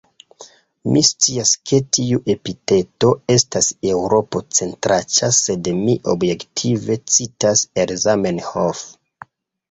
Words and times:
Mi 0.93 1.01
scias, 1.07 1.49
ke 1.71 1.79
tiu 1.97 2.21
epiteto 2.33 3.11
estas 3.33 3.67
eŭropo-centraĉa, 3.89 5.29
sed 5.41 5.69
mi 5.81 5.95
objektive 6.15 6.97
citas 7.17 7.63
el 7.83 7.95
Zamenhof. 8.05 8.83